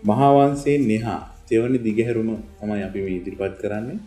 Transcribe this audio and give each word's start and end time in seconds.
ආයුබෝවන් 0.00 0.52
මහාවන්සේ 0.52 0.78
නිහා 0.78 1.34
තෙවනි 1.48 1.78
දිගහැරුම 1.78 2.42
තමයි 2.60 2.82
අපි 2.82 3.00
මේ 3.00 3.16
ඉදිරිපත් 3.16 3.58
කරන්නේ. 3.60 3.98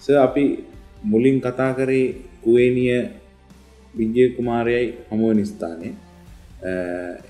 ස 0.00 0.10
අපි 0.10 0.64
මුලින් 1.04 1.40
කතා 1.40 1.74
කරේ 1.74 2.14
කුවේනිය 2.42 3.08
විජය 3.94 4.36
කුමාරයයි 4.36 4.94
හමුව 5.10 5.34
නිස්ථානය 5.34 5.94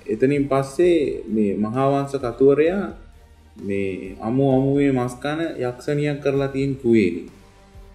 එතනින් 0.07 0.49
පස්සේ 0.49 1.25
මේ 1.29 1.57
මහාවංස 1.57 2.13
කතුවරයා 2.13 2.93
මේ 3.57 4.17
අමු 4.21 4.53
අමුවේ 4.53 4.93
මස්කාන 4.93 5.41
යක්ෂණයක් 5.41 6.21
කරලා 6.21 6.49
තියෙන් 6.49 6.77
කුවේනි 6.77 7.23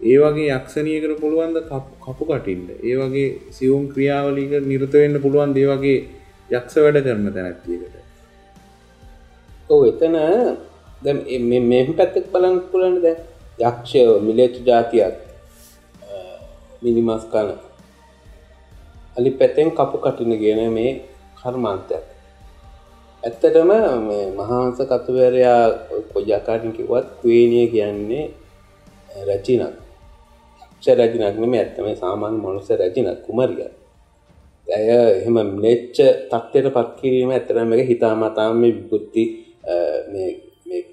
ඒ 0.01 0.17
වගේ 0.17 0.55
යක්ෂණයකට 0.55 1.19
පුළුවන්ද 1.19 1.57
කපු 2.01 2.25
කටින්ට 2.25 2.69
ඒ 2.83 2.95
වගේ 2.95 3.37
සිවුම් 3.51 3.87
ක්‍රියාවලික 3.87 4.51
නිරතවෙන්න 4.65 5.21
පුළුවන් 5.21 5.53
දේ? 5.53 5.67
වගේ 5.67 5.97
යක්ෂ 6.49 6.75
වැඩ 6.75 7.03
කරන 7.03 7.33
තැනැත්තියකට 7.33 7.86
ඔව 9.69 9.81
එතන 9.91 10.15
මෙම 11.61 11.87
පැත්තක් 11.97 12.27
බලන් 12.33 12.55
පුලන්න 12.71 12.97
ද? 13.03 13.07
යක්ෂය 13.59 13.99
මිලේතු 14.25 14.59
ජාතියක් 14.67 15.15
මිනිමස් 16.81 17.25
කන. 17.31 17.49
අලි 19.17 19.29
පැත්තෙන් 19.39 19.69
කපු 19.77 19.97
කටින 20.03 20.31
ගෙන 20.39 20.61
මේ 20.73 20.91
කර්මාන්තයක්. 21.39 22.05
ඇත්තටම 23.23 23.71
මහන්ස 24.37 24.79
කතුවරයා 24.91 25.63
කොජාකාටින් 26.11 26.71
කිවත් 26.77 27.07
ක්වේනිය 27.19 27.67
කියන්නේ 27.73 28.25
රැචිනක් 29.27 29.75
ක්ෂ 30.79 30.95
රැජිනක්නම 30.97 31.53
ඇත්තම 31.53 31.87
සාමාන්‍ය 32.01 32.37
මොනුස 32.37 32.69
රැජිනක් 32.71 33.19
කුමරිය 33.25 33.67
ඇය 34.67 34.87
එහෙම 35.17 35.37
නෙච්ච 35.63 35.97
තත්වයට 36.31 36.67
පත්කිරීම 36.75 37.29
ඇතරම 37.31 37.73
එක 37.73 37.89
හිතාමතාම 37.91 38.53
මේ 38.61 38.75
විපුත්ති 38.77 39.23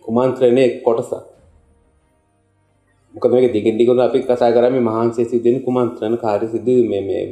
කුමන්ත්‍රණය 0.04 0.64
කොටසක් 0.82 1.34
මොකද 3.14 3.30
මේක 3.30 3.52
දිගින් 3.52 3.78
දිගට 3.78 4.00
අපි 4.00 4.18
කතා 4.22 4.50
කරන්නේ 4.50 4.82
මහන්සිය 4.82 5.26
සිදුවෙන 5.30 5.62
කුමන්ත්‍රණ 5.66 6.16
කාර්ය 6.18 6.46
සිදු 6.48 6.74
මේ 6.90 7.22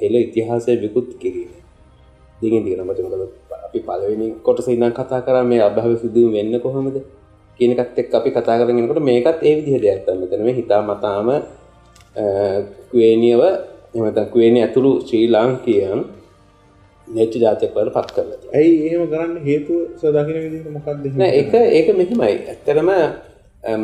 හෙළ 0.00 0.14
ඉතිහාසය 0.16 0.72
විකුත් 0.82 1.08
කිරීම. 1.20 1.50
දිගින් 2.40 2.64
දිගට 2.64 2.80
මට 2.80 3.00
මොකද 3.04 3.22
අපි 3.66 3.78
පළවෙනි 3.80 4.26
කොටස 4.42 4.68
ඉඳන් 4.68 4.92
කතා 4.92 5.20
කරා 5.20 5.44
මේ 5.44 5.60
අභාව 5.60 5.92
සිදුවීම 6.02 6.32
වෙන්න 6.32 6.54
කොහොමද 6.60 6.96
කියන 7.60 7.70
එකත් 7.74 7.98
එක්ක 8.02 8.12
අපි 8.14 8.30
කතා 8.30 8.56
කරගෙන 8.58 8.80
යනකොට 8.80 9.02
මේකත් 9.02 9.38
ඒ 9.42 9.54
විදිහ 9.58 9.76
දෙයක් 9.84 10.00
තමයි. 10.06 10.18
මෙතන 10.22 10.40
මේ 10.46 10.56
හිතාමතාම 10.60 11.28
කුවේනියව 12.90 13.40
එහෙම 13.42 14.02
නැත්නම් 14.04 14.30
කුවේනිය 14.32 14.62
ඇතුළු 14.64 14.92
ශ්‍රී 15.08 15.26
ලාංකිකයන් 15.34 16.00
නෙච්ච 17.16 17.34
ජාතියක් 17.44 17.72
වල 17.76 17.90
පත් 17.96 18.08
කරලා 18.14 18.36
තියෙනවා. 18.36 18.54
ඇයි 18.58 18.74
එහෙම 18.86 19.04
කරන්න 19.12 19.34
හේතුව 19.46 19.78
සදාකින 20.00 20.36
විදිහට 20.44 20.70
මොකක්ද? 20.76 21.04
නෑ 21.20 21.30
ඒක 21.38 21.52
ඒක 21.78 21.88
මෙහිමයි. 22.00 22.34
ඇත්තටම 22.52 22.90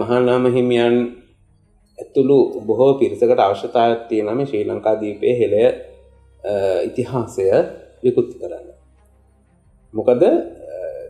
මහානාම 0.00 0.44
හිමියන් 0.56 0.96
ඇතුළු 1.98 2.38
බොහෝ 2.66 2.92
පිරිසකට 3.00 3.40
අවශ්‍යතාවයක් 3.46 4.02
තියෙනවා 4.10 4.36
මේ 4.38 4.46
ශ්‍රී 4.50 4.64
ලංකා 4.70 4.94
දීපයේ 5.00 5.34
හෙළය 5.40 5.64
ඉතිහාසය 6.88 7.44
විකෘති 8.04 8.36
කරන්න. 8.40 8.68
මොකද 9.94 10.22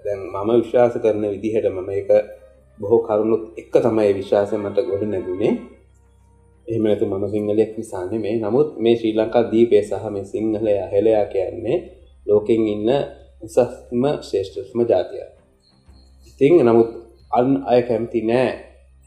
දැන් 0.04 0.20
මම 0.32 0.50
විශ්වාස 0.62 0.94
කරන 1.04 1.24
විදිහට 1.34 1.66
මම 1.70 1.90
ඒක 1.98 2.10
බොහෝ 2.78 3.00
කරුණුත් 3.06 3.44
එක්ක 3.60 3.74
තමයි 3.84 4.12
විශ්වාසය 4.20 4.54
මට 4.56 4.78
ගොඩ 4.88 5.02
නැගුණේ. 5.12 5.52
එහෙම 6.66 6.84
නැතු 6.84 7.06
මම 7.06 7.24
සිංහලයක් 7.34 7.72
නිසානේ 7.78 8.20
මේ. 8.24 8.36
නමුත් 8.44 8.68
මේ 8.82 8.96
ශ්‍රී 8.98 9.14
ලංකා 9.18 9.44
දීපය 9.52 9.76
සහ 9.82 10.04
මේ 10.14 10.24
සිංහලයා 10.32 10.88
හෙළයා 10.94 11.26
කියන්නේ 11.34 11.78
ලෝකෙන් 12.26 12.62
ඉන්න 12.66 12.90
උසස්ම 13.42 14.02
ශ්‍රේෂ්ඨම 14.20 14.80
ජාතියක්. 14.82 15.30
ඉතින් 16.28 16.54
නමුත් 16.60 16.90
අන් 17.32 17.48
අය 17.64 17.80
කැමති 17.82 18.20
නෑ 18.22 18.50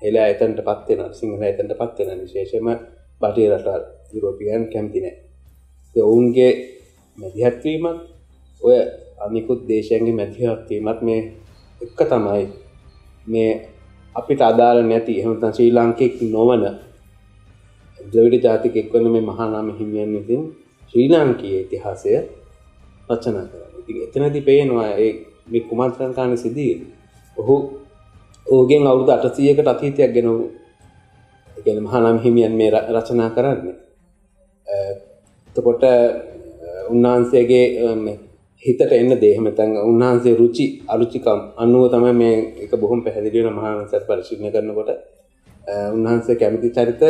හෙලා 0.01 0.27
එතන්ට 0.27 0.59
පත්වෙන 0.61 1.13
සිංහල 1.13 1.43
එතන්ට 1.43 1.73
පත්වෙන 1.75 2.19
විශේෂම 2.23 2.67
බටේ 3.21 3.47
රට 3.51 3.67
යුරෝපියන් 4.13 4.63
කැමති 4.73 4.99
නෑ. 5.01 5.15
ඔවුන්ගේ 5.95 6.51
මැදිහත්වීමත් 7.17 7.99
ඔය 8.61 8.77
අනිකුත් 9.19 9.61
දේශයන්ගේ 9.67 10.13
මැදිහත්වීමත් 10.13 11.01
මේ 11.01 11.21
එක්ක 11.81 11.99
තමයි 12.03 12.45
මේ 13.27 13.51
අපිට 14.15 14.41
අදාළ 14.41 14.79
නැති 14.83 15.13
එහමතන් 15.21 15.53
ශ්‍රී 15.53 15.71
ලාංකෙක් 15.71 16.15
නොවන 16.27 16.63
ද්‍රවිඩ 17.99 18.43
ජාතිකෙක් 18.43 18.87
වන 18.93 19.07
මේ 19.13 19.23
මහානාම 19.23 19.67
හිමියන් 19.77 20.11
විසින් 20.15 20.43
ශ්‍රී 20.89 21.07
ලාංකයේ 21.09 21.59
ඉතිහාසය 21.61 22.11
රචනා 23.09 23.45
කරන්න 23.45 23.73
ඉති 23.81 23.93
එතනති 24.05 24.41
පේනවා 24.41 24.91
ඒ 24.97 25.11
මේ 25.47 25.61
කුමන්ත්‍රන් 25.61 26.13
කාණ 26.13 26.37
සිදී 26.37 26.73
ඔහු 27.37 27.55
ඕගෙන් 28.47 28.87
අවුදු 28.87 29.11
අටසීයකට 29.11 29.67
අතීතයක් 29.67 30.11
ගෙන 30.13 30.29
ගැන 31.57 31.79
මහනම් 31.81 32.17
හිමියන් 32.19 32.53
මේ 32.53 32.69
රචනා 32.71 33.29
කරන්න. 33.29 33.67
එතකොට 35.49 35.83
උන්වහන්සේගේ 36.89 37.65
හිතට 38.63 38.91
එන්න 38.91 39.11
දේහමතන් 39.17 39.71
උන්වහන්සේ 39.81 40.35
රුචි 40.35 40.65
අරුචිකම් 40.87 41.39
අනුව 41.57 41.83
තම 41.91 42.05
මේ 42.13 42.35
එක 42.57 42.71
බොහොම 42.73 42.99
පැහැදිලිවන 43.03 43.53
මහන්සත් 43.53 44.03
පරිශිණය 44.07 44.49
කරනකොට 44.51 44.89
උන්වහන්සේ 45.93 46.35
කැමති 46.35 46.69
චරිත 46.71 47.01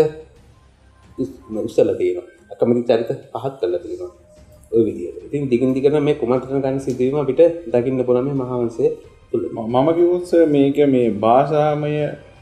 උස්සල 1.59 1.89
තියෙන 1.95 2.25
අකමති 2.51 2.81
චරිත 2.83 3.09
පහත් 3.33 3.53
කල 3.61 3.75
තියෙනවා. 3.77 4.26
ඔය 4.71 4.81
විදිහට. 4.85 5.25
ඉතින් 5.27 5.49
දිගින් 5.49 5.73
දිගට 5.73 5.99
මේ 6.01 6.15
කුමන්ත්‍රණ 6.15 6.63
ගන්න 6.63 6.79
සිදුවීම 6.79 7.17
අපිට 7.17 7.41
දකින්න 7.67 8.05
පුළුවන් 8.07 8.27
මේ 8.29 8.39
මහවංශය 8.41 8.87
තුළ. 9.31 9.45
මම 9.67 9.87
කිවුත්ස 9.97 10.31
මේක 10.47 10.77
මේ 10.87 11.07
භාෂාමය 11.17 11.93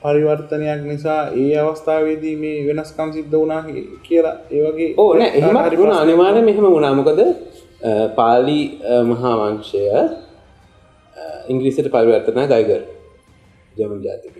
පරිවර්තනයක් 0.04 0.82
නිසා 0.84 1.22
ඒ 1.36 1.54
අවස්ථාවේදී 1.60 2.36
මේ 2.36 2.58
වෙනස්කම් 2.68 3.10
සිද්ධ 3.12 3.32
වුණා 3.34 3.62
කියලා 4.06 4.36
ඒවගේ 4.52 4.90
ඕන 4.98 5.22
එහම 5.22 5.58
හරිුණ 5.66 5.94
අනිවාර්ය 5.94 6.42
මෙහෙම 6.42 6.66
වුණාමකද 6.68 7.22
පාලි 8.18 8.60
මහාවංශය 9.12 9.86
ඉංග්‍රීසිට 11.52 11.88
පරිවර්තනය 11.96 12.44
ගයිගර් 12.52 12.82
ජමන් 13.76 14.02
ජාතික 14.06 14.36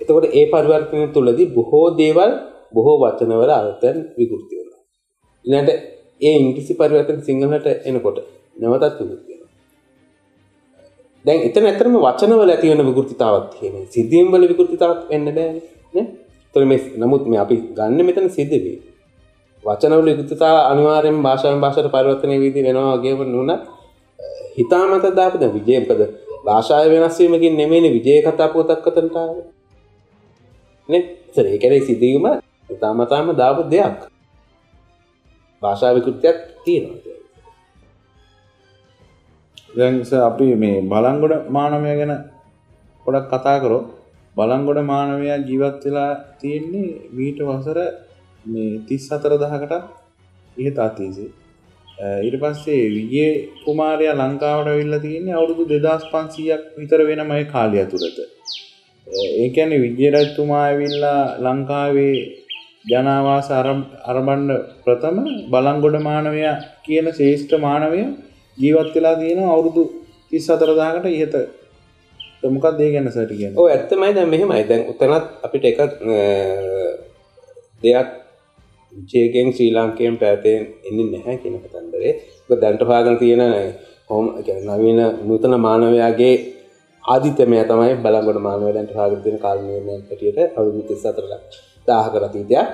එතකොට 0.00 0.26
ඒ 0.32 0.46
පරිවර්තනය 0.46 1.06
තුළදී 1.14 1.48
බොහෝ 1.50 1.86
දේවල් 1.98 2.32
බොහෝ 2.74 2.96
වචනවල 3.02 3.50
අර්ථයන් 3.52 3.96
විකෘති 4.18 4.54
වුණා. 4.58 4.80
ඉනට 5.44 5.70
ඒ 6.20 6.36
ඉංග්‍රිසි 6.36 6.72
පරිවර්තන 6.74 7.20
සිංහලට 7.22 7.66
එනකොට 7.84 8.18
නැවතත් 8.56 8.94
විකෘති 9.00 9.34
දැන් 11.24 11.40
එතන 11.42 11.64
ඇතරම 11.66 11.94
වචනවල 11.98 12.50
ඇතිවන 12.50 12.82
විකෘතිතාවත් 12.84 13.46
තියෙන 13.52 13.84
සිද්ධීම්වල 13.88 14.44
විකෘතිතාවත් 14.46 15.02
වෙන්න 15.10 15.28
බෑ 15.30 16.04
තොර 16.54 16.64
මේ 16.64 16.80
නමුත් 16.96 17.22
මේ 17.26 17.40
අපි 17.40 17.56
ගන්න 17.76 18.00
මෙතන 18.00 18.28
සිද්ධවේ. 18.28 18.78
වචනවල 19.64 20.08
විකෘතිතා 20.10 20.56
අනිවාර්යෙන් 20.70 21.18
භාෂාවෙන් 21.22 21.60
භාෂාවට 21.60 21.92
පරිවර්තනය 21.94 22.36
වීදී 22.40 22.64
වෙනවා 22.64 22.96
වගේම 22.96 23.20
නුන 23.26 23.50
හිතාමත 24.56 25.04
දාපද 25.12 25.42
විජයපද 25.56 26.00
භාෂාව 26.44 26.84
වෙනස් 26.92 27.16
වීමකින් 27.20 27.54
නෙමෙයිනේ 27.56 27.94
විජය 27.96 28.20
කතා 28.24 28.48
පොතක් 28.48 28.86
අතන්ට 28.88 29.16
ආවේ. 29.16 29.46
නේ? 30.88 31.02
සර 31.34 31.46
ඒ 31.46 31.58
කියන්නේ 31.58 31.86
සිද්ධීම 31.88 32.26
හිතාමතාම 32.70 33.28
දාපු 33.34 33.62
දෙයක්. 33.66 33.98
භාෂා 35.62 35.94
විකෘතියක් 35.94 36.38
තියෙනවා 36.64 37.16
දැන්ස 39.70 40.10
අපි 40.20 40.48
මේ 40.56 40.76
බලංගොඩ 40.84 41.34
මානවය 41.50 41.92
ගැන 41.92 42.12
ගොඩක් 43.06 43.26
කතා 43.32 43.56
කරෝ 43.60 43.82
බලංගොඩ 44.36 44.80
මානවයා 44.84 45.38
ජීවත් 45.40 45.82
වෙලා 45.84 46.10
තියෙන්නේ 46.40 46.88
මීට 47.12 47.38
වසර 47.48 47.78
මේ 48.44 48.70
තිස් 48.88 49.04
අතර 49.12 49.32
දහකට 49.36 49.74
ඉහත 50.56 50.78
අතීසේ 50.78 51.30
ඊට 52.18 52.36
පස්සේ 52.36 52.82
විජේ 52.90 53.30
කුමාරයා 53.62 54.16
ලංකාවට 54.16 54.68
විල්ල 54.72 54.96
තියන්නේ 54.98 55.34
අවුරුදු 55.34 55.64
දෙදස් 55.76 56.04
පන්සීයක් 56.12 56.62
විතර 56.76 57.00
වෙනමයි 57.02 57.44
කාලය 57.46 57.84
තුළත 57.86 58.18
ඒකැන 59.36 59.72
විජ්‍යරජතුමා 59.76 60.64
ඇවිල්ලා 60.64 61.22
ලංකාවේ 61.44 62.16
ජනවාස 62.90 63.48
අරබන්ඩ 64.10 64.50
ප්‍රථම 64.84 65.16
බලංගොඩ 65.52 65.96
මානවයා 66.08 66.54
කියන 66.86 67.06
ශේෂ්ඨ 67.18 67.54
මානවය 67.66 68.02
ජීවත් 68.58 68.94
වෙලා 68.96 69.16
තියෙන 69.22 69.40
අවුරුදු 69.54 69.82
තිස් 70.30 70.46
අතරදාකට 70.54 71.08
ඉහත. 71.16 71.34
මොකක් 72.54 72.66
දේ 72.78 72.90
ගැන 72.94 73.10
සට 73.10 73.32
කිය 73.40 73.50
ඕ 73.58 73.66
ඇත්තමයි. 73.74 74.12
දැ 74.16 74.26
මෙහෙමයි. 74.34 74.62
දැන් 74.70 74.82
උතනත් 74.90 75.24
අපිට 75.46 75.64
එක 75.70 75.78
දෙයක් 77.82 78.08
ජේගෙන් 79.12 79.48
ශ්‍රී 79.56 79.70
ලාංකයෙන් 79.76 80.14
පැතයෙන් 80.22 80.60
එන්න 80.88 80.98
නැහැ 81.12 81.36
කියන 81.42 81.56
කතන්දරේ. 81.64 82.12
දැන්ට 82.62 82.82
පාගන 82.90 83.16
තියෙන 83.22 83.42
හෝම 84.10 84.26
නවීන 84.68 85.00
නූතන 85.28 85.54
මානවයාගේ 85.66 86.34
ආදිතමය 87.04 87.58
තමයි 87.70 87.94
බලගොඩ 88.04 88.38
මානවලන්ට 88.46 88.92
පාගතින 88.98 89.36
කාලනයමය 89.44 89.94
පටියට 90.08 90.38
අවුදු 90.58 90.80
තිස් 90.88 91.04
අතරල 91.10 91.34
දාහ 91.88 92.06
කරතීතයක් 92.08 92.68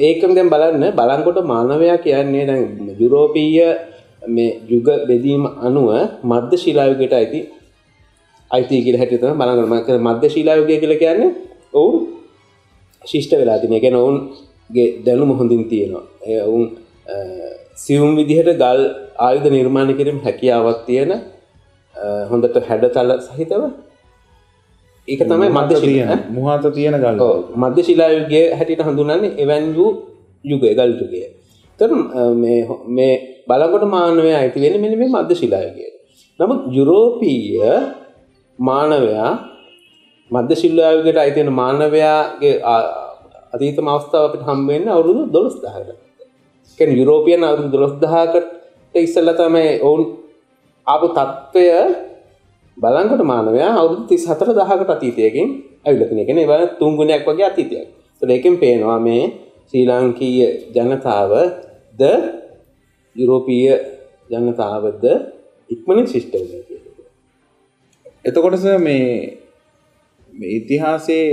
ඒකම් 0.00 0.34
දැන් 0.34 0.48
බලන්න 0.48 0.84
බලංකොට 0.92 1.38
මානවයා 1.44 1.98
කියන්නේ 1.98 2.46
දැන් 2.46 2.96
යුරෝපීය 2.96 3.68
මේ 4.26 4.50
යුග 4.66 4.88
බෙදීම 5.06 5.44
අනුව 5.60 5.88
මධ්‍ය 6.24 6.56
ශිලායුගයට 6.56 7.12
අයිති 7.12 7.40
අයිති 8.50 8.82
කියලා 8.84 9.00
හැටියට 9.00 9.22
තමයි 9.22 9.36
බලන්න 9.36 9.58
ඕනේ. 9.62 9.98
මම 9.98 10.08
මධ්‍ය 10.08 10.28
ශිලායුගය 10.28 10.76
කියලා 10.78 10.98
කියන්නේ 10.98 11.30
ඔවුන් 11.74 11.96
ශිෂ්ට 13.02 13.32
වෙලා 13.32 13.58
තියෙන. 13.58 13.74
ඒ 13.74 13.80
කියන්නේ 13.80 14.02
ඔවුන්ගේ 14.02 14.88
දැනුම 15.06 15.30
හොඳින් 15.38 15.64
තියෙනවා. 15.64 16.04
ඒ 16.24 16.42
ඔවුන් 16.42 16.64
සියුම් 17.76 18.10
විදිහට 18.16 18.50
ගල් 18.54 18.80
ආයුධ 19.18 19.48
නිර්මාණය 19.50 19.94
කිරීම 19.94 20.18
හැකියාවක් 20.20 20.80
තියෙන 20.86 21.12
හොඳට 22.30 22.56
හැඩතල 22.68 23.10
සහිතව 23.26 23.62
ඒක 25.08 25.20
තමයි 25.24 25.48
මධ්‍ය 25.50 25.74
ශිලා 25.82 26.16
මුහත 26.28 26.64
තියෙන 26.76 26.96
ගල් 27.02 27.20
මධ්‍ය 27.56 27.82
ශිලායුගයේ 27.82 28.46
හැටියට 28.54 28.84
හඳුන්වන්නේ 28.84 29.36
එවන් 29.42 29.66
වූ 29.76 29.90
යුගය 30.44 30.72
ගල් 30.78 30.92
යුගය. 30.94 31.22
එතන 31.80 31.92
මේ 32.36 32.60
මේ 32.88 33.14
බලකොට 33.48 33.84
මානවය 33.88 34.32
අයිති 34.32 34.58
වෙන්නේ 34.60 34.82
මෙන්න 34.82 34.98
මේ 35.00 35.10
මධ්‍ය 35.10 35.34
ශිලායුගයට. 35.34 35.94
නමුත් 36.40 36.60
යුරෝපීය 36.70 37.72
මානවයා 38.58 39.30
මධ්‍ය 40.30 40.54
ශිලායුගයට 40.62 41.18
අයිති 41.18 41.40
වෙන 41.40 41.52
මානවයාගේ 41.62 42.54
අතීතම 43.54 43.88
අවස්ථාව 43.88 44.24
අපිට 44.28 44.44
හම්බ 44.48 44.68
වෙන්නේ 44.70 44.92
අවුරුදු 44.92 45.22
12000කට. 45.34 45.98
කියන්නේ 46.78 47.00
යුරෝපියන් 47.00 47.42
අවුරුදු 47.44 47.76
12000කට 47.78 48.46
ඉස්සෙල්ලා 48.94 49.38
තමයි 49.40 49.70
ඔවුන් 49.80 50.02
ආපු 50.86 51.06
තත්ත්වය 51.16 51.64
බලංකොට 52.78 53.22
මානවයා 53.32 53.72
අවුරුදු 53.80 54.02
34000කට 54.10 54.90
අතීතයකින් 54.96 55.48
ඇවිල්ලා 55.84 56.08
තියෙන. 56.08 56.26
කියන්නේ 56.26 56.44
ඒවා 56.44 56.66
තුන් 56.80 56.92
ගුණයක් 56.98 57.24
වගේ 57.28 57.46
අතීතයක්. 57.50 57.86
ඒත් 58.22 58.30
ඒකෙන් 58.30 58.54
පේනවා 58.62 58.98
මේ 59.00 59.22
ශ්‍රී 59.68 59.84
ලාංකීය 59.90 60.46
ජනතාව 60.74 61.32
ද 62.00 62.02
යුරෝපීය 63.16 63.74
ජනතාවද 64.30 65.04
ඉක්මනින් 65.70 66.06
ශිෂ්ට 66.12 66.32
වෙලා 66.34 66.62
තියෙනවා. 66.68 67.06
එතකොට 68.24 68.54
මේ 68.86 69.08
මේ 70.32 70.50
ඉතිහාසයේ 70.58 71.26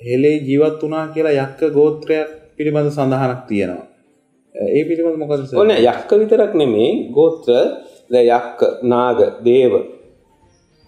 හෙලේ 0.00 0.36
ජීවත් 0.48 0.82
වුණා 0.82 1.06
කියලා 1.14 1.38
යක්ක 1.42 1.60
ගෝත්‍රයක් 1.76 2.28
පිළිබඳ 2.56 2.90
සඳහනක් 2.90 3.40
තියෙනවා. 3.48 3.86
ඒ 4.54 4.82
පිළිබඳ 4.88 5.18
මොකද? 5.22 5.56
ඔන්න 5.62 5.72
යක්ක 5.72 6.10
විතරක් 6.20 6.52
නෙමේ 6.54 6.90
ගෝත්‍ර 7.16 7.50
යක්ක, 8.12 8.60
නාග, 8.84 9.18
දේව, 9.46 9.72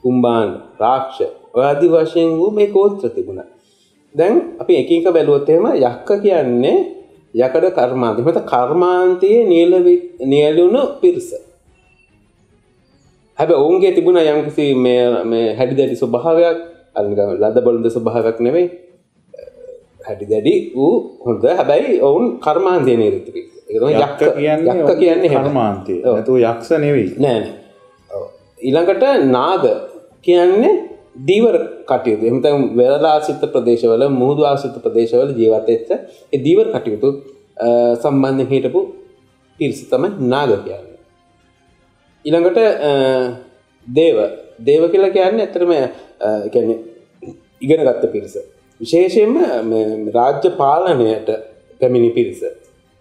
කුම්බාන, 0.04 0.48
රාක්ෂ 0.82 1.18
ආදි 1.56 1.86
වශයෙන් 1.92 2.28
වූ 2.38 2.50
මේ 2.56 2.68
ගෝත්‍ර 2.74 3.08
තිබුණා. 3.16 3.48
දැන් 4.14 4.34
අපි 4.60 4.72
එක 4.80 4.90
එක 4.90 5.06
බැලුවොත් 5.16 5.48
එහෙම 5.48 5.66
යක්ක 5.88 6.08
කියන්නේ 6.24 6.76
යකඩ 7.34 7.66
කර්මාන්තය. 7.78 8.20
එහෙම 8.22 8.46
කර්මාන්තයේ 8.52 9.40
නියලුණු 10.32 10.82
පිරිස. 11.00 11.30
හැබැයි 13.38 13.60
ඔවුන්ගේ 13.62 13.92
තිබුණා 13.96 14.24
යම්කිසි 14.32 14.64
මේ 14.84 15.24
මේ 15.30 15.46
හැඩි 15.58 15.74
දැඩි 15.78 15.96
ස්වභාවයක් 16.02 16.58
අනිකම 16.94 17.30
ලද 17.42 17.56
බොළඳ 17.66 17.86
ස්වභාවයක් 17.96 18.38
නෙවෙයි. 18.46 18.66
හැඩි 20.06 20.26
දැඩි 20.32 20.54
වූ 20.76 20.94
හොඳ 21.26 21.44
හැබැයි 21.58 22.00
ඔවුන් 22.08 22.24
කර්මාන්තයේ 22.44 22.96
නිරත 22.96 23.26
පිරිස. 23.34 23.52
යක්ක 24.04 24.20
කියන්නේ 24.36 24.74
යක්ක 24.74 24.92
කියන්නේ 25.00 25.34
කර්මාන්තය. 25.36 25.94
නැතුව 26.04 26.36
යක්ෂ 26.38 26.70
නෙවෙයි. 26.84 27.08
නෑ 27.24 27.38
නෑ. 27.40 27.52
ඊළඟට 28.66 29.04
නාග 29.36 29.64
කියන්නේ 30.26 30.74
දීවර 31.28 31.56
කටයුතු. 31.90 32.22
එහෙම 32.26 32.38
නැත්නම් 32.38 32.62
වෙරළාසිත 32.78 33.42
ප්‍රදේශවල 33.54 34.02
මුහුදු 34.20 34.42
ආසිත 34.50 34.76
ප්‍රදේශවල 34.84 35.30
ජීවත් 35.40 35.68
වෙච්ච 35.68 35.90
ඒ 36.34 36.38
දීවර 36.46 36.66
කටයුතු 36.74 37.08
සම්බන්ධයෙන් 38.02 38.50
හිටපු 38.52 38.80
පිරිස 39.60 39.80
තමයි 39.90 40.08
නාග 40.32 40.50
කියන්නේ. 40.66 40.98
ඊළඟට 42.24 42.58
දේව 43.86 44.18
දේව 44.60 44.82
කියලා 44.92 45.14
කියන්නේ 45.16 45.44
ඇත්තටම 45.46 45.72
කියන්නේ 46.52 46.78
ඉගෙන 47.62 47.80
ගත්ත 47.88 48.04
පිරිස. 48.14 48.34
විශේෂයෙන්ම 48.80 49.34
රාජ්‍ය 50.16 50.48
පාලනයට 50.60 51.28
පැමිණි 51.80 52.10
පිරිස. 52.10 52.40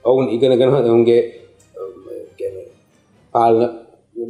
ඔවුන් 0.06 0.26
ඉගෙනගෙන 0.36 0.70
ඔවුන්ගේ 0.72 1.22
පාලන 3.34 3.83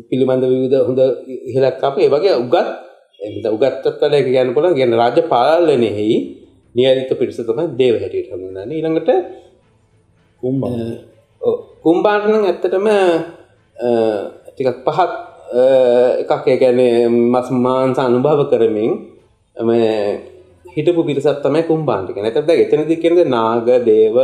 පිළිබඳ 0.10 0.44
විවිධ 0.52 0.86
හොඳ 0.88 1.02
ඉහලක් 1.50 1.84
අප. 1.88 1.96
වගේ 2.14 2.36
උගත් 2.44 2.56
එත 3.20 3.46
උගත්තත් 3.56 4.02
වල 4.02 4.14
එක 4.20 4.28
කියන්න 4.28 4.54
පුළුවන්. 4.56 4.76
කියන්නේ 4.78 5.02
රාජ්‍ය 5.02 5.22
පාලනයෙහි 5.34 6.10
නියමිත 6.76 7.12
පිරිස 7.20 7.38
තමයි 7.38 7.66
දේව 7.80 7.96
හැටියට 8.02 8.32
හඳුන්වන්නේ. 8.34 8.76
ඊළඟට 8.78 9.10
කුම්බා 10.44 10.72
ඔව්. 11.42 11.56
කුම්බාට 11.84 12.26
නම් 12.30 12.46
ඇත්තටම 12.50 12.88
ටිකක් 14.54 14.80
පහත් 14.88 15.12
එකක්. 16.22 16.46
ඒ 16.52 16.58
කියන්නේ 16.62 17.08
මස් 17.34 17.48
මාංශ 17.66 18.02
අනුභව 18.06 18.42
කරමින් 18.52 18.92
මේ 19.56 19.94
හිටපු 20.76 21.02
පිරිසක් 21.08 21.40
තමයි 21.46 21.64
කුම්බාන්ට 21.70 22.10
කියන්නේ. 22.14 22.32
එතකොට 22.32 22.48
දැන් 22.50 22.64
එතනදී 22.66 23.02
කියන්නේ 23.04 23.32
නාග 23.36 23.70
දේව 23.90 24.18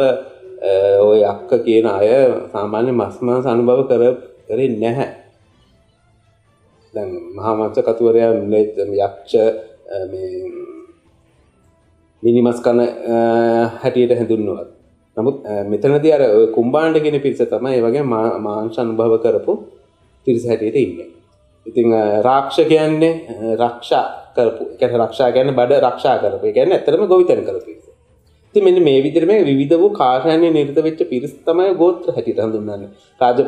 ඔය 1.10 1.22
අක්ක 1.34 1.52
කියන 1.66 1.88
අය 1.88 2.10
සාමාන්‍ය 2.54 2.92
මස් 3.00 3.16
මාංශ 3.28 3.48
අනුභව 3.54 3.82
කර 3.90 4.04
කරේ 4.48 4.70
නැහැ. 4.84 5.10
දැන් 7.30 7.36
මහා 7.36 7.54
මත්ස්‍ය 7.56 7.82
කතුවරයා 7.82 8.34
යක්ෂ 8.34 9.34
මේ 10.12 10.30
මිනිමස් 12.24 12.62
කන 12.62 12.80
හැටියට 13.82 14.16
හැඳුන්වුවා. 14.16 14.66
නමුත් 15.18 15.38
මෙතනදී 15.70 16.14
අර 16.14 16.24
කුම්බාණ්ඩ 16.56 17.02
කියන 17.02 17.22
පිරිස 17.22 17.40
තමයි 17.40 17.76
ඒ 17.78 17.82
වගේ 17.82 18.04
මාංශ 18.04 18.80
අනුභව 18.80 19.22
කරපු 19.24 19.54
පිරිස 20.28 20.46
හැටියට 20.48 20.76
ඉන්නේ. 20.76 21.08
ඉතින් 21.66 21.88
රාක්ෂ 22.24 22.58
කියන්නේ 22.68 23.14
රක්ෂා 23.56 24.06
කරපු. 24.36 24.64
ඒ 24.72 24.78
කියන්නේ 24.78 25.06
රක්ෂා 25.06 25.32
කියන්නේ 25.32 25.56
බඩ 25.56 25.82
රක්ෂා 25.88 26.18
කරපු. 26.18 26.46
ඒ 26.46 26.54
කියන්නේ 26.54 26.78
ඇත්තටම 26.78 27.08
ගොවිතැන 27.08 27.46
කරපු. 27.46 27.72
ඉතින් 28.56 28.64
මෙන්න 28.64 28.84
මේ 28.84 29.02
විදිහට 29.04 29.28
මේ 29.28 29.44
විවිධ 29.44 29.76
වූ 29.82 29.90
කාර්යයන්හි 29.94 30.50
නිරත 30.52 30.78
වෙච්ච 30.88 31.02
පිරිස 31.12 31.34
තමයි 31.48 31.74
ගෝත්‍ර 31.82 32.14
හැටියට 32.16 32.42
හඳුන්වන්නේ. 32.46 32.90
රාජ්‍ය 33.22 33.44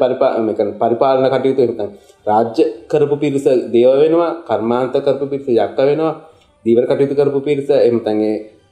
පරිපාලන 0.81 1.27
කටයුතු 1.33 1.61
එහෙම 1.65 1.91
රාජ්‍ය 2.27 2.63
කරපු 2.91 3.15
පිරිස 3.23 3.45
දේව 3.75 3.91
වෙනවා, 4.01 4.31
කර්මාන්ත 4.49 4.95
කරපු 5.05 5.25
පිරිස 5.31 5.47
යක්ක 5.47 5.79
වෙනවා, 5.89 6.13
දීවර 6.65 6.85
කටයුතු 6.91 7.15
කරපු 7.19 7.39
පිරිස 7.47 7.69
එහෙම 7.69 7.97
නැත්නම් 7.97 8.21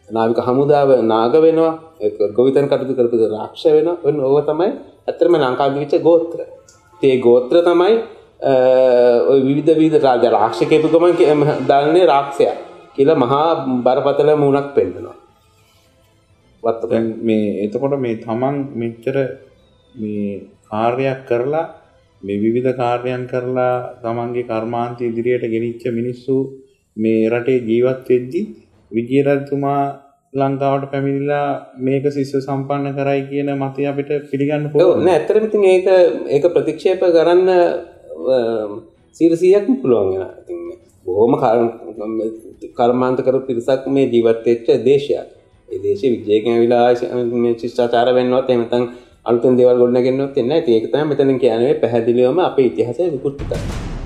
නාවික 0.10 0.40
හමුදාව 0.48 0.90
නාග 1.14 1.34
වෙනවා, 1.46 1.74
ඒක 2.04 2.16
ගොවිතැන් 2.38 2.70
කටයුතු 2.72 2.94
කරපු 3.00 3.16
රාක්ෂ 3.36 3.66
වෙනවා. 3.76 3.98
ඔන්න 4.08 4.18
ඕව 4.28 4.38
තමයි 4.50 4.70
ඇත්තටම 5.10 5.36
ලංකාවේ 5.44 5.82
වෙච්ච 5.84 5.96
ගෝත්‍ර. 6.08 6.40
ඉතින් 6.96 7.10
ඒ 7.12 7.20
ගෝත්‍ර 7.28 7.56
තමයි 7.70 7.96
ඔය 9.32 9.40
විවිධ 9.48 9.72
විවිධ 9.82 10.04
රාජ්‍ය 10.08 10.28
රාක්ෂ 10.38 10.60
කියපු 10.72 10.88
ගමන් 10.94 11.14
දාන්නේ 11.72 12.06
රාක්ෂයා 12.14 12.56
කියලා 12.96 13.18
මහා 13.24 13.48
බරපතල 13.86 14.30
මුණක් 14.44 14.70
පෙන්නනවා. 14.78 15.09
දැන් 16.64 17.06
මේ 17.22 17.46
එතකොට 17.66 18.00
මේ 18.00 18.16
තමන් 18.18 18.58
මෙච්චර 18.76 19.16
මේ 19.96 20.26
කාර්යයක් 20.66 21.22
කරලා 21.28 21.66
මේ 22.22 22.38
විවිධ 22.38 22.74
කාර්යයන් 22.76 23.24
කරලා 23.28 23.74
තමන්ගේ 24.02 24.46
කර්මාන්ත 24.46 25.02
ඉදිරියට 25.02 25.46
ගෙනිච්ච 25.46 25.84
මිනිස්සු 25.92 26.36
මේ 26.98 27.30
රටේ 27.30 27.60
ජීවත් 27.62 28.06
වෙද්දි 28.10 28.42
විජය 28.92 29.24
රජතුමා 29.24 29.82
ලංකාවට 30.34 30.92
පැමිණිලා 30.92 31.48
මේක 31.80 32.06
ශිෂ්‍ය 32.08 32.40
සම්පන්න 32.40 32.96
කරයි 32.96 33.22
කියන 33.30 33.50
මතය 33.56 33.82
අපිට 33.86 34.12
පිළිගන්න 34.32 34.70
පුළුවන් 34.72 35.04
නෑ 35.06 35.16
ඇත්තටම 35.16 35.46
ඉතින් 35.48 35.64
ඒක 35.66 35.88
ඒක 36.30 36.46
ප්‍රතික්ෂේප 36.56 37.02
කරන්න 37.10 37.48
100%ක්ම 39.16 39.76
පුළුවන් 39.82 40.08
වෙනවා. 40.10 40.32
ඉතින් 40.42 40.60
බොහොම 41.06 41.34
කර්මාන්ත 42.78 43.20
කරපු 43.22 43.46
පිරිසක් 43.48 43.88
මේ 43.90 44.08
ජීවත් 44.08 44.46
වෙච්ච 44.46 44.68
දේශයක් 44.86 45.39
ඒ 45.70 45.80
දේශේ 45.84 46.12
විජයකින් 46.16 46.54
ඇවිලා 46.54 46.88
මේ 47.36 47.54
ශිෂ්ටාචාර 47.62 48.10
වෙන්නවත් 48.18 48.50
එහෙම 48.50 48.62
නැත්නම් 48.62 48.86
අලුතෙන් 49.26 49.58
දේවල් 49.58 49.82
ගොඩනගෙන්නවත් 49.82 50.38
එන්නේ 50.38 50.50
නැහැ. 50.52 50.76
ඒක 50.76 50.92
තමයි 50.92 51.06
මෙතනින් 51.12 51.40
කියන්නේ 51.40 51.80
පැහැදිලිවම 51.82 52.40
අපේ 52.42 52.68
ඉතිහාසය 52.68 53.10
විකෘති 53.16 53.44
කරනවා. 53.44 53.99